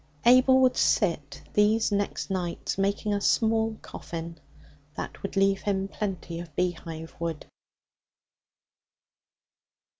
[0.25, 4.39] Abel would sit, these next nights, making a small coffin
[4.95, 7.45] that would leave him plenty of beehive wood.